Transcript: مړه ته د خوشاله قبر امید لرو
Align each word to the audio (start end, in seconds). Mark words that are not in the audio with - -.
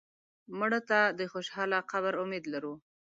مړه 0.59 0.79
ته 0.89 0.99
د 1.19 1.21
خوشاله 1.31 1.77
قبر 1.91 2.13
امید 2.23 2.43
لرو 2.53 2.73